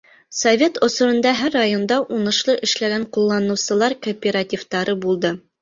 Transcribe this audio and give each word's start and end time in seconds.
Совет 0.37 0.79
осоронда 0.87 1.33
һәр 1.41 1.53
районда 1.57 1.99
уңышлы 2.17 2.57
эшләгән 2.69 3.07
ҡулланыусылар 3.19 3.97
кооперативтары 4.07 4.99
булды. 5.07 5.37